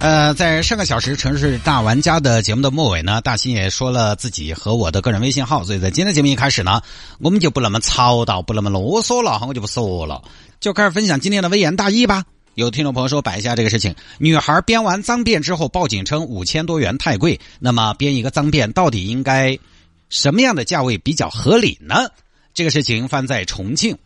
[0.00, 6.80] 呃，在上个小时城市大玩家的节目的末尾呢，大新也说了自己和我的个人微信号，所以在今天节目一开始呢，
[7.18, 10.22] 我们就不那么操叨，不那么啰嗦了，哈，我就不说了，
[10.60, 12.24] 就开始分享今天的微言大义吧。
[12.54, 19.58] 有听众朋友说摆一下这个事情，女孩编完脏辫之后报警称五千多元太贵，那么编一个脏辫到底应该
[20.08, 22.08] 什么样的价位比较合理呢？
[22.54, 23.96] 这个事情发生在重庆，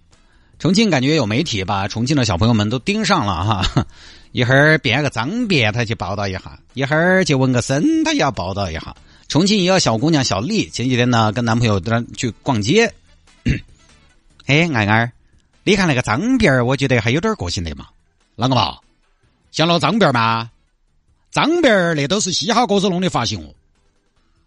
[0.58, 3.86] 重庆感觉有媒体把重庆的小朋友们都盯上了哈。
[4.32, 6.40] 一会儿变个脏辫，他去报道一下；
[6.72, 8.96] 一会儿就纹个身，他也要报道一下。
[9.28, 12.92] 重庆一个小姑娘小丽，前几天呢跟男朋友在那去逛街。
[14.46, 15.12] 哎，爱爱，
[15.64, 17.88] 你看那个脏辫儿，我觉得还有点个性的嘛。
[18.36, 18.78] 啷个嘛？
[19.50, 20.50] 像那脏辫儿吗？
[21.30, 23.54] 脏辫儿那都是嘻哈歌手弄的发型哦。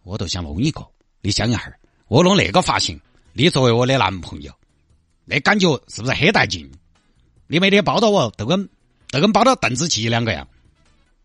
[0.04, 0.84] 我都想弄一个，
[1.22, 1.74] 你想一下，
[2.08, 3.00] 我弄那个发型，
[3.34, 4.52] 你作为我的男朋友，
[5.26, 6.68] 那感觉是不是很带劲？
[7.46, 8.68] 你每天抱到我都跟。
[9.16, 10.46] 这跟包到邓紫棋两个样，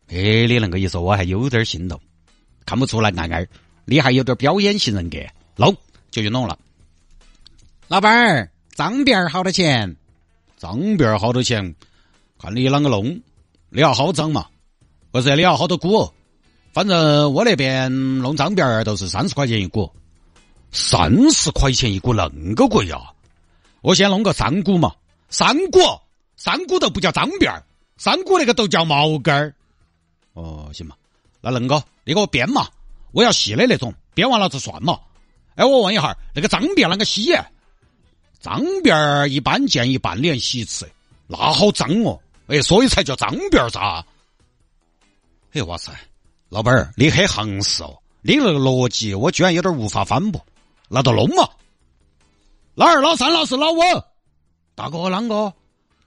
[0.07, 2.01] 哎，你那个一说，我还有点心动，
[2.65, 3.49] 看不出来，爱爱，
[3.85, 5.19] 你还有点表演型人格，
[5.57, 5.77] 弄
[6.13, 6.57] 就去弄了。
[7.89, 9.97] 老板儿，脏辫儿好多钱？
[10.57, 11.75] 脏辫儿好多钱？
[12.41, 13.21] 看你啷个弄，
[13.71, 14.47] 你要好脏嘛？
[15.11, 16.13] 不是你要好多股？
[16.73, 19.93] 反正我那边弄脏辫儿都是三十块钱一股，
[20.71, 23.01] 三十块钱一股，恁个贵呀？
[23.81, 24.95] 我先弄个三股嘛，
[25.29, 25.81] 三股，
[26.37, 27.61] 三股都不叫脏辫儿。
[28.01, 29.55] 三股那个都叫毛根儿，
[30.33, 30.97] 哦，行嘛，
[31.43, 32.67] 那恁个你给我编嘛，
[33.13, 34.99] 我要细的那种，编完了就算嘛。
[35.55, 37.31] 哎，我问一下，那个脏辫啷个洗？
[38.39, 40.91] 脏辫儿一般建议半年洗一次，
[41.27, 42.19] 那好脏哦。
[42.47, 44.03] 哎，所以才叫脏辫儿噻。
[45.53, 45.93] 哎，哇塞，
[46.49, 50.43] 老板儿你很行实哦，你那个逻辑我居然有点无法反驳。
[50.89, 51.47] 那就弄嘛。
[52.75, 53.81] 老二、老三、老四、老五，
[54.75, 55.53] 大哥啷个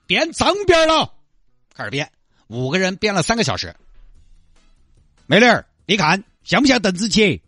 [0.07, 1.13] 编脏辫儿了？
[1.73, 2.09] 开始编，
[2.47, 3.75] 五个人编了三个小时。
[5.25, 7.41] 美丽儿，你看像不像邓紫棋？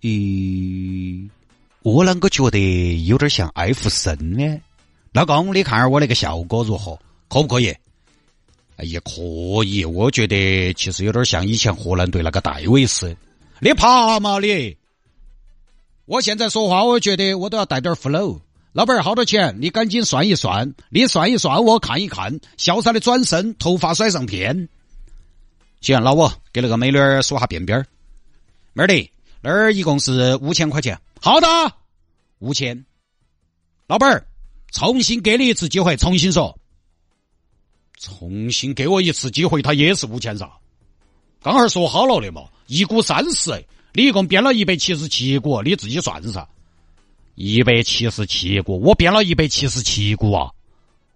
[0.00, 1.28] 咦，
[1.82, 4.60] 我啷个觉得有点像艾弗森呢？
[5.12, 6.98] 老公，你看下我那个效果如何？
[7.28, 7.68] 可不可以？
[8.76, 9.84] 哎呀，可以。
[9.84, 13.14] 我觉得其实有点像以前荷兰队那个戴维斯。
[13.60, 14.76] 你怕嘛你！
[16.06, 18.40] 我现在说话，我觉得我都要带点 flow。
[18.72, 19.58] 老板儿，好多钱？
[19.60, 22.40] 你赶紧算一算，你算一算，我看一看。
[22.56, 24.66] 潇洒的转身，头发甩上片。
[25.82, 27.86] 行，老五给那个美女儿数下辫辫儿。
[28.72, 29.10] 妹儿的，
[29.42, 30.98] 那儿一共是五千块钱。
[31.20, 31.46] 好的，
[32.38, 32.82] 五千。
[33.88, 34.26] 老板儿，
[34.72, 36.58] 重新给你一次机会，重新说。
[38.00, 40.50] 重新给我一次机会，他也是五千噻。
[41.42, 43.50] 刚儿说好了的嘛，一股三十，
[43.92, 46.48] 你一共编了一百七十七股，你自己算噻。
[47.34, 50.50] 一百七十七股，我编了一百七十七股啊！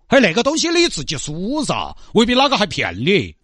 [0.08, 3.34] 嘿，那个东西你自己数噻，未必哪个还骗你，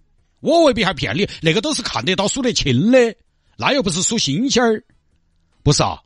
[0.41, 3.15] 我未必还骗你，那个都是看得到、数得清的，
[3.59, 4.83] 那又不是数新鲜儿，
[5.63, 6.01] 不是啊？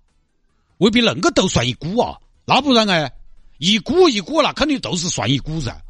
[0.79, 2.19] 未必恁个都算一股啊？
[2.45, 3.13] 那不然哎，
[3.59, 5.81] 一股一股那肯定都是算一股噻。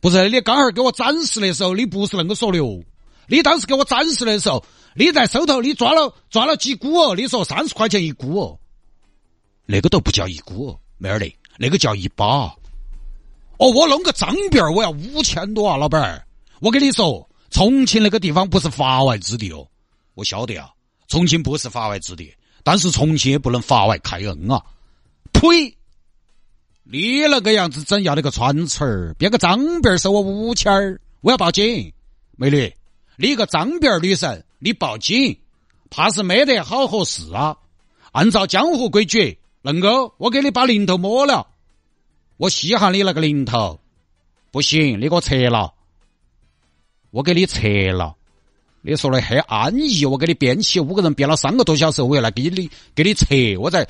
[0.00, 2.82] 不是你刚儿给我展示的时候，你不是恁个说的哦？
[3.28, 4.64] 你当时给我展示的时候，
[4.96, 7.14] 你在手头你抓了抓了几股哦？
[7.14, 8.58] 你说三十块钱一股哦？
[9.70, 12.24] 那个都不叫一股，妹儿的，那个叫一把。
[13.58, 16.26] 哦，我弄个脏辫儿，我要五千多啊，老板儿。
[16.60, 19.68] 我跟你说，重庆那个地方不是法外之地哦。
[20.14, 20.70] 我晓得啊，
[21.06, 24.64] 重庆不是法外之地，但是重庆也不能法外开恩啊。
[25.34, 25.76] 呸！
[26.84, 31.92] 你那个样子整要那个串词儿，编个脏辫儿收我五千儿，我要报警。
[32.38, 32.74] 美女，
[33.16, 35.38] 你个脏辫儿女神，你报警，
[35.90, 37.54] 怕是没得好合适啊。
[38.12, 39.37] 按照江湖规矩。
[39.62, 41.46] 恁个，我给你把零头摸了，
[42.36, 43.80] 我稀罕你那个零头，
[44.50, 45.74] 不行，你给我撤了，
[47.10, 48.14] 我给你撤了。
[48.80, 53.26] 你说的很安逸，我给你编起，五个人编了三个多小时，我要来给你给你撤，
[53.58, 53.86] 我在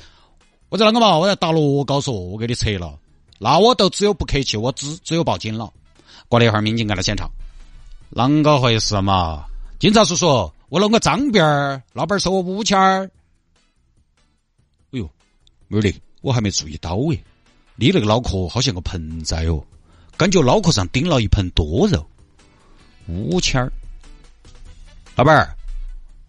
[0.69, 1.17] 我在啷个嘛？
[1.17, 2.97] 我在打锣告诉我，我给你撤了，
[3.37, 5.71] 那我都只有不客气，我只只有报警了。
[6.27, 7.29] 过了一会儿，民警赶到现场，
[8.13, 9.45] 啷个回事嘛？
[9.79, 13.09] 警察叔叔，我弄个脏辫儿，老板收我五千儿。
[15.69, 17.23] 妹儿的，我还没注意到诶，
[17.75, 19.63] 你那个脑壳好像个盆栽哦，
[20.17, 22.05] 感觉脑壳上顶了一盆多肉。
[23.07, 23.71] 五千儿，
[25.15, 25.55] 老板儿，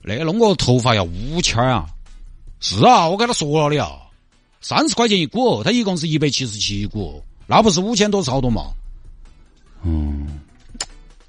[0.02, 1.88] 那弄个头发要五千儿啊？
[2.60, 4.02] 是啊，我跟他说了的啊，
[4.60, 8.70] 三十块钱一股，他一共是一百七十七股，那不是五千多是好多嘛？
[9.82, 10.40] 嗯，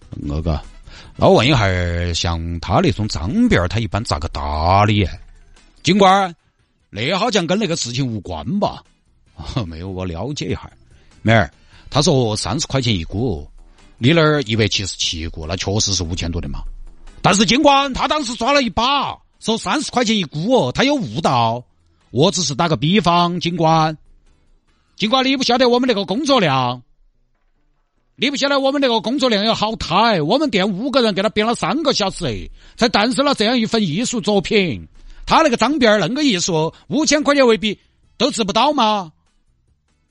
[0.09, 0.61] 那个，
[1.15, 5.07] 那我问一下，像他那种脏辫儿，他一般咋个打理？
[5.83, 6.33] 警官，
[6.93, 8.83] 那好像跟那个事情无关吧？
[9.65, 10.69] 没有，我了解一下。
[11.21, 11.49] 妹儿，
[11.89, 13.49] 他说三十块钱一股，
[13.97, 16.59] 你那儿一百七十七股，那确实是五千多的嘛。
[17.21, 21.63] 但是警官他当时抓了一把，说三十块钱一股，他有误导。
[22.11, 23.97] 我只是打个比方，警官，
[24.97, 26.83] 警官你不晓得我们那个工作量，
[28.17, 34.85] 你不晓得我们那个工作量有好大我们店五个人给他编了三个小时，才诞生了这样一份艺术作品。
[35.25, 37.79] 他那个脏辫儿，恁个艺术，五千块钱未必
[38.18, 39.12] 都治不到吗？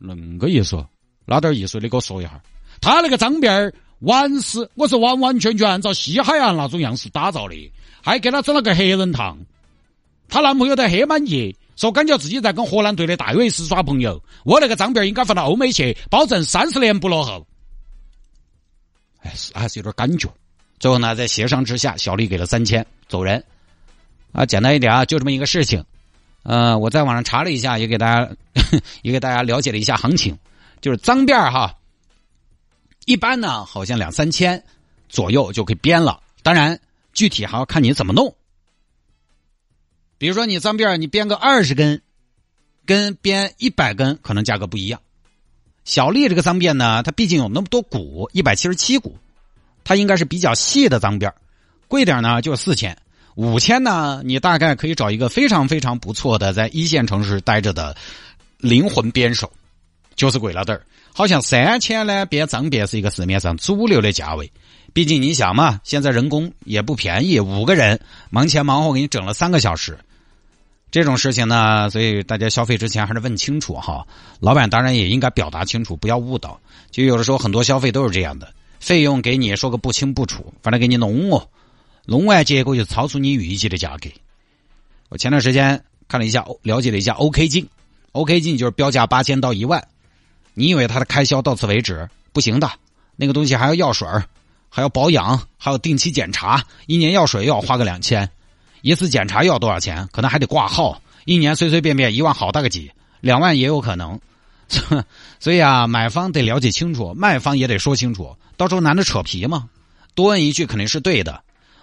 [0.01, 0.85] 恁个艺术，
[1.27, 1.79] 哪点艺术？
[1.79, 2.41] 你给我说一下。
[2.81, 3.73] 他那个脏辫儿。
[4.01, 7.71] 完是，我是完完全全按照西海岸那种样式打造的，
[8.03, 9.37] 还给他整了个黑人烫。
[10.27, 14.19] 她男朋友在黑满意，说感觉自己在跟荷兰队的戴维斯耍朋友。
[14.43, 17.47] 我那个脏辫儿应该放到欧美去，保证三十年不落后。
[19.21, 20.33] 哎，是还是有点感觉。
[20.79, 23.45] 最后呢，在协商之下，小丽给了三千走人。
[24.33, 25.85] 啊，简单一点啊，就这么一个事情。
[26.43, 28.31] 嗯，我在网上查了一下，也给大家
[29.03, 30.39] 也给大家了解了一下行情，
[30.81, 31.77] 就是脏辫哈。
[33.07, 34.63] 一般呢，好像两三千
[35.09, 36.21] 左右就可以编了。
[36.43, 36.81] 当然，
[37.13, 38.35] 具体还要看你怎么弄。
[40.17, 42.03] 比如说，你脏辫你编个二十根，
[42.87, 45.01] 跟编一百根可能价格不一样。
[45.85, 49.19] 小丽这个脏辫呢，它毕竟有那么多股，一百七十七股，
[49.83, 51.33] 它应该是比较细的脏辫
[51.89, 52.97] 贵点呢就是四千，
[53.41, 57.97] 五千呢，你大概可以找一个非常非常不错的在一线城市待着的
[58.59, 59.51] 灵魂编手，
[60.15, 60.85] 就是贵了点儿。
[61.15, 64.53] 好像三千呢，编脏辫是一个市面上主流的价位。
[64.93, 67.99] 毕竟你想嘛，现在人工也不便宜，五个人
[68.29, 69.99] 忙前忙后给你整了三个小时，
[70.91, 74.07] 这种事情呢，所以大家消费之前还是问清楚哈。
[74.41, 76.61] 老板当然也应该表达清楚，不要误导。
[76.91, 81.49] 就有的时候很多消费都是这样的，费用给你说个不清不楚，反正给你弄哦，
[82.11, 84.11] 弄完结果就超出你预计的价格。
[85.11, 87.69] 我前段时间看了一下，了解了一下 OK 镜
[88.11, 89.87] ，OK 镜就是标价八千到一万。
[90.55, 92.11] 你以为它的开销到此为止？
[92.33, 92.69] 不行的，
[93.15, 94.09] 那个东西还要药水
[94.69, 96.65] 还要保养，还要定期检查。
[96.89, 98.29] 一年药水又要花个两千，
[98.83, 100.09] 一次检查要多少钱？
[100.11, 101.01] 可能还得挂号。
[101.27, 102.91] 一年随随便便一万好大个几，
[103.21, 104.19] 两万也有可能。
[105.39, 109.69] 所以啊，买方得了解清楚，卖方也得说清楚，到时候男的扯皮嘛。
[110.17, 111.41] 多问一句肯定是对的。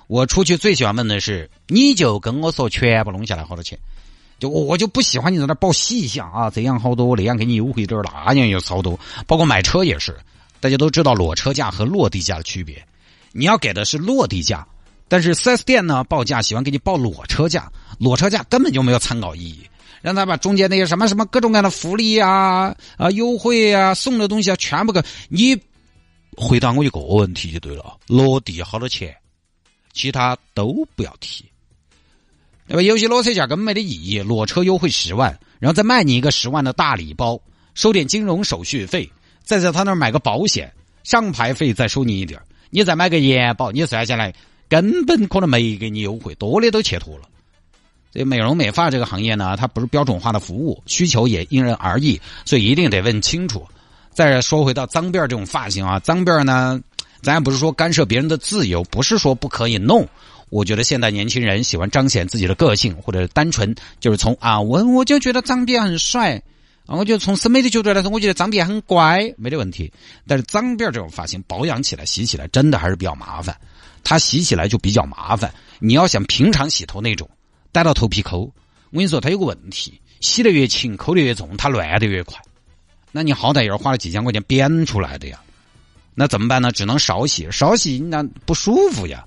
[0.07, 3.77] 我出去最喜欢问的是，你就跟我说全部弄下来好多钱。
[4.39, 8.99] 就我我就不喜欢你在那报细项啊，这样好多，那样给你优惠点那样有超多。
[9.25, 10.15] 包括买车也是，
[10.59, 12.81] 大家都知道裸车价和落地价的区别。
[13.31, 14.65] 你要给的是落地价，
[15.07, 19.61] 但是四 S 店呢报价喜欢给你报裸车价，裸车价根本就没有参考意义，
[20.01, 25.59] 让他把中间那些什么什么各种各样的福利啊啊优惠啊送的东西啊全部给你
[26.35, 29.15] 回答我一个问题就对了，落地好多钱，
[29.97, 31.43] 其他都不要提。
[32.67, 32.83] 那么？
[32.83, 37.39] 有些裸车价根本没得意义，裸车优惠十万，然后再卖你一个十万的大礼包，
[37.73, 39.09] 收点金融手续费，
[39.43, 40.71] 再在他那儿买个保险，
[41.03, 42.39] 上牌费再收你一点
[42.69, 44.33] 你再买个延保，你算下来
[44.69, 47.23] 根本可能没给你优惠，多的都切脱了。
[48.11, 53.65] 这美容美发这个行业呢，它不是标准化的服务，需求也因人而异，所以一定得问清楚。
[54.11, 56.81] 再说回到脏辫这种发型啊，脏辫呢，
[57.21, 60.07] 咱也不是说干涉别人的自由，不是说不可以弄。
[60.49, 66.41] 我觉得现代年轻人喜欢彰显自己的个性，或者单纯就是从啊，我我就觉得脏辫很帅
[66.85, 69.91] 啊，我觉得从审美的角度来说，我觉得脏辫很乖，没得问题。
[70.25, 73.57] 但是脏辫这种发型保养起来、洗起来真的还是比较麻烦，
[74.05, 75.53] 它洗起来就比较麻烦。
[75.79, 77.29] 你要想平常洗头那种，
[77.73, 78.53] 逮到头皮抠，我
[78.93, 82.39] 跟你说，它有个问题，洗得越勤、抠得越重，它乱得越快。
[83.11, 85.41] 那你好歹也是花了几千块钱编出来的呀，
[86.19, 86.71] 那怎么办呢？
[86.71, 89.23] 只能少洗，少洗那不舒服呀。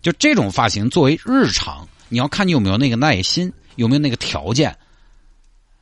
[0.00, 4.74] 就这种发型作为日常，你要看你有没有那个耐心，有没有那个条件。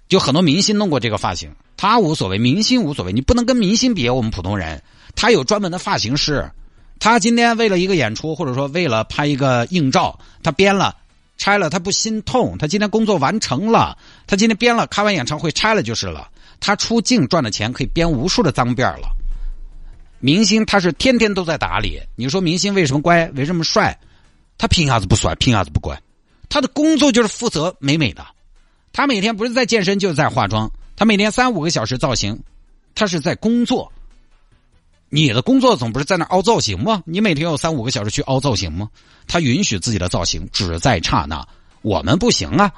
[0.09, 4.09] 就很多明星弄过这个发型，他无所谓，明星无所谓，你不能跟明星比。
[4.09, 4.83] 我们普通人，
[5.15, 6.51] 他有专门的发型师，
[6.99, 10.97] 他今天为了一个演出，或者说为了拍一个硬照，他编了
[11.39, 12.59] 拆了，他不心痛。
[12.59, 16.29] 他今天工作完成了，他今天编了，开完演唱会拆了就是了。
[16.59, 19.09] 他出镜赚的钱可以编无数的脏辫了。
[20.21, 23.29] 明星他是天天都在打理，你说明星为什么乖？
[23.35, 23.99] 为什么帅？
[24.59, 25.35] 他凭啥子不帅？
[25.37, 26.01] 凭啥子不乖？
[26.49, 28.27] 他的工作就是负责美美的。
[28.93, 30.71] 他每天不是在健身，就是在化妆。
[30.97, 32.39] 他每天三五个小时造型，
[32.95, 33.91] 他是在工作。
[35.09, 37.03] 你的工作总不是在那凹造型吗？
[37.07, 38.91] 你每天有三五个小时去凹造型吗？
[39.27, 41.47] 他允许自己的造型只在刹那，
[41.83, 42.71] 我们不行啊。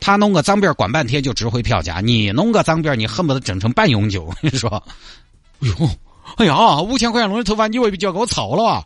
[0.00, 4.34] 他弄个脏辫管半天就值回票价，你弄个脏辫你恨不得整成半永久。
[4.42, 4.82] 你说，
[5.60, 5.90] 哎呦，
[6.36, 8.84] 哎呀，五千块钱弄的头发，你未必就要给我操了啊？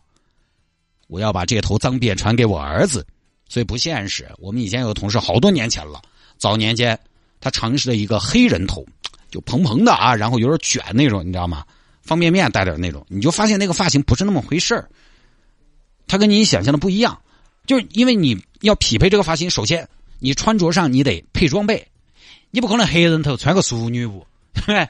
[1.07, 3.07] 我要把这头脏辫传给我儿子，
[3.49, 4.29] 所以不现实。
[4.39, 6.03] 我们以前有个同事，好多年前了，
[6.37, 6.99] 早年间
[7.41, 8.85] 他尝试了一个黑人头，
[9.31, 11.65] 就蓬蓬的啊，然后有点卷那种，你知道吗？
[12.03, 14.89] 方便面带点那种，你就发现那个发型不是那么回事儿，
[16.07, 17.21] 他跟你想象的不一样，
[17.67, 21.87] 就是因为你要匹配这个发型，首先你穿着上你得配装备，
[22.51, 24.89] 你不可能黑人头穿个淑女舞，对不对？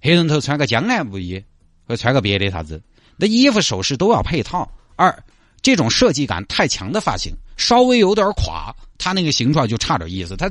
[0.00, 1.42] 黑人头穿个江南布衣，
[1.86, 2.80] 或穿个别的啥子，
[3.16, 4.70] 那衣服首饰都要配套。
[4.96, 5.16] 二，
[5.62, 10.36] 这种设计感太强的发型，稍微有点垮，它那个形状就差点意思。
[10.36, 10.50] 他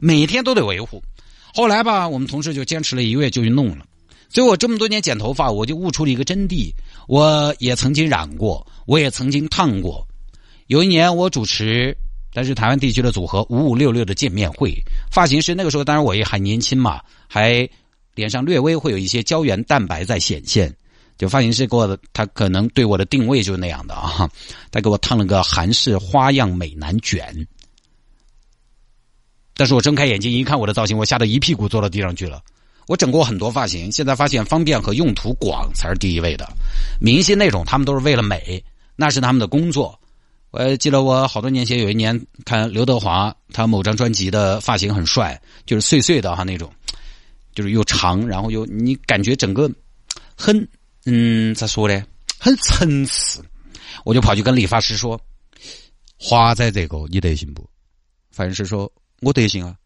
[0.00, 1.02] 每天都得维护。
[1.54, 3.86] 后来吧，我们同事就坚持了一个月就去弄了。
[4.28, 6.72] 所以我这么多年剪头发，我就悟出了一个真谛。
[7.06, 10.04] 我也曾经染过，我也曾经烫过。
[10.66, 11.96] 有一年我主持，
[12.32, 14.74] 但是台湾地区的组合五五六六的见面会，
[15.12, 17.68] 发型师那个时候当然我也还年轻嘛，还
[18.14, 20.74] 脸上略微会有一些胶原蛋白在显现。
[21.16, 24.28] 就发型师给我的，他可能对我的定位就是那样的啊。
[24.72, 27.46] 他给我烫了个韩式花样美男卷，
[29.56, 32.42] 但是我睁开眼睛一看我的造型，我吓得一屁股坐到地上去了。
[32.88, 36.46] 我整过很多发型，现在发现方便和用途广才是第一位的。
[37.00, 38.62] 明星那种，他们都是为了美，
[38.96, 39.96] 那是他们的工作。
[40.50, 46.72] 我记得我好多年前有一年看刘德华，他某张专辑的发型很帅，就是碎碎的哈那种，
[47.54, 49.70] 就是又长，然后又你感觉整个
[50.36, 50.68] 很。
[51.06, 52.02] 嗯，咋说呢？
[52.38, 53.44] 很层次，
[54.06, 55.20] 我就跑去跟理发师说
[56.18, 57.68] ：“华仔这个你得行不？”
[58.32, 59.76] 发型师说：“我得行啊，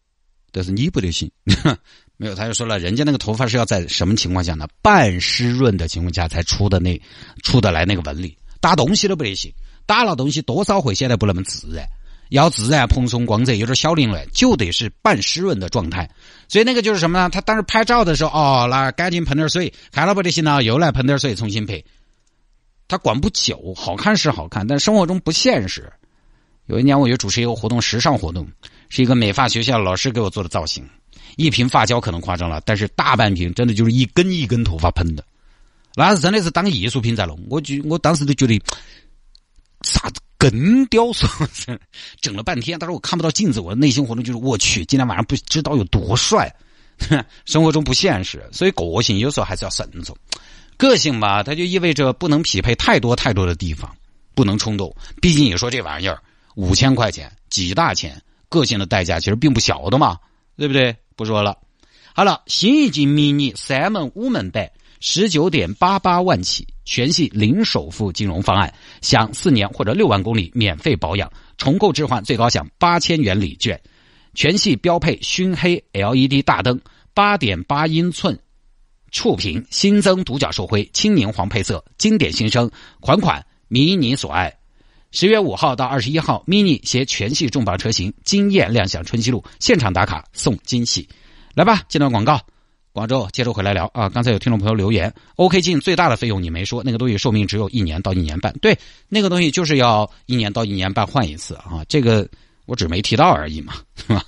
[0.53, 1.29] 但是你不得行。
[2.15, 4.65] ”没有，他就说了，人家那个头发是要在什么情况下呢？
[4.81, 6.97] 半湿润的情况下才出的那
[7.43, 9.53] 出得来那个纹理，打东西都不得行，
[9.85, 11.85] 打了东西多少会显得不那么自然。
[12.29, 16.09] 要自然、蓬松、光泽，有点小凌乱，就得是半湿润的状态。
[16.47, 17.29] 所以那个就是什么呢？
[17.29, 21.83] 他当时拍照的时候，哦，那赶紧喷点水，看了不得行了，又来喷点水，重新拍。
[22.87, 25.91] 他管不久，好看是好看，但生活中不现实。
[26.65, 28.47] 有一年，我就主持一个活动，时尚活动，
[28.89, 30.87] 是一个美发学校老师给我做的造型。
[31.35, 35.23] 一瓶发胶可能夸张了，但是大半瓶真的就是一根一根头发喷的，
[35.95, 37.39] 那是真的是当艺术品在弄。
[37.49, 38.59] 我就我当时都觉得
[39.83, 40.19] 啥子。
[40.39, 41.27] 根雕塑
[42.21, 46.51] 整了半天，但是我看不到镜子，我的内心活动就是我去，今天晚上不知道有多帅。
[47.45, 50.17] 生活中不现实，所以个性有时候还是要慎重。
[50.77, 53.93] 个性吧，它就意味着不能匹配太多太多的地方，
[54.33, 54.95] 不能冲动。
[55.21, 56.21] 毕竟你说这玩意儿
[56.55, 60.17] 五千块钱几大钱，个性的代价其实并不小的嘛，
[60.57, 60.95] 对不对？
[61.17, 61.57] 不说了。
[62.13, 64.71] 好了，新一季迷你三门五门版。
[64.99, 73.79] 十九点八八万起，全系零首付金融方案，享四年或者六万公里免费保养，重购置换最高享八千元礼券，
[74.33, 76.79] 全系标配熏黑 LED 大灯，
[77.13, 78.37] 八点八英寸
[79.11, 84.53] 触屏，新增独角兽灰青柠黄配色，经典新生，款款迷你所爱。
[85.11, 91.07] 十月五号到二十一号，mini 携全系重磅车型惊艳亮相春熙路，现场打卡送惊喜。
[91.55, 92.39] 来吧，接段广告。
[92.91, 94.09] 广州，接着回来聊啊！
[94.09, 98.77] 刚才有听众朋友留言，OK 镜最大的费用你没说，那个东西寿命只有一年到一年半，对，
[99.07, 102.27] 那个东西就是要一年到一年半换一次啊，这个
[102.65, 104.23] 我只没提到而已嘛， 是吧？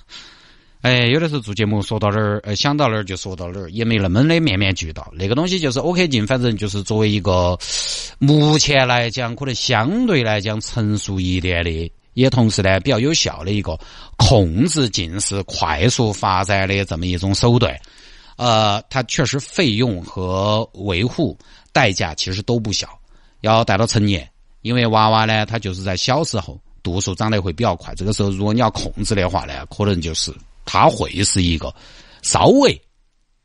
[0.82, 5.12] 哎，有的时候做节目说到哪儿，呃，想到哪儿就说到哪儿，也没那么的面面俱到。
[5.16, 7.56] 那个东西就是 OK 镜，反正就是作为一个
[8.18, 13.78] 目前来讲，可能相对来讲成熟一点的，也同时呢比较有效的一个
[14.16, 17.78] 控制近视快速发展的这么一种手段。
[18.36, 21.36] 呃，它确实费用和维护
[21.72, 22.88] 代价其实都不小，
[23.40, 24.28] 要带到成年，
[24.62, 30.32] 因为娃娃呢，他就是在小时候度数长得会比较快，这个时候如果你要控制的话呢，可能就是
[30.64, 31.74] 他会是一个
[32.22, 32.80] 稍微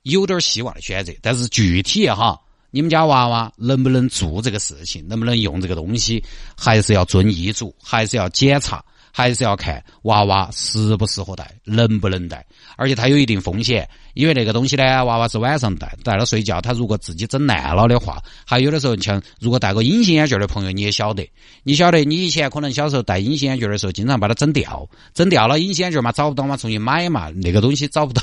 [0.04, 2.40] 有点希望的选择，但是具体哈，
[2.72, 6.24] 你们家娃娃能不能做这个事情，能不能用这个东西，
[6.56, 8.84] 还是要遵医嘱，还是要检查。
[9.18, 12.46] 还是要看娃娃适不适合戴，能不能戴，
[12.76, 21.28] 而且它有一定风险，因为那个东西呢，娃娃是晚上戴，戴了睡觉，他如果自己整烂了的话，还有的时候像如果戴个隐形眼镜的朋友，你也晓得，
[21.64, 28.22] 你晓得你以前可能小时候戴隐形眼镜的时候，经常把它整掉，整掉了隐形眼镜嘛，找不到嘛，重新买嘛，那个东西找不到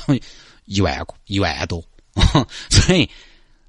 [0.63, 1.83] 一万一万多，
[2.71, 3.09] 所以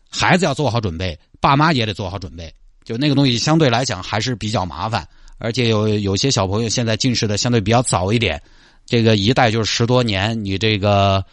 [0.08, 2.54] 孩子要做好准备，爸妈也得做好准备，
[2.84, 5.04] 就那个东西相对来讲还是比较麻烦。
[5.38, 8.42] 而且有有些小朋友现在近视的相对比较早一点，
[8.86, 11.24] 这个一戴就是十多年，你这个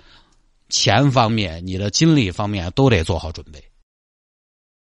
[0.69, 3.63] 钱方面、你的精力方面都得做好准备。